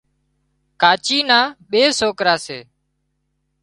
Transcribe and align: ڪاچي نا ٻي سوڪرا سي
ڪاچي 0.81 1.19
نا 1.29 1.39
ٻي 1.69 1.81
سوڪرا 1.99 2.35
سي 2.45 2.59